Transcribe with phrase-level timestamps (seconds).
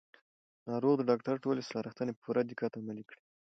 [0.69, 3.21] ناروغ د ډاکټر ټولې سپارښتنې په پوره دقت عملي کړې